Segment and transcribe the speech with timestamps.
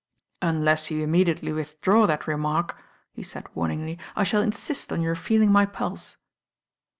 [0.41, 2.75] "Unless you immediately withdraw that remark,"
[3.11, 6.17] he said wamingly, "I shall insist on your feeling my pulse."